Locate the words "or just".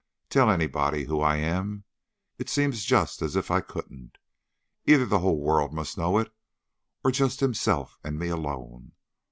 7.03-7.39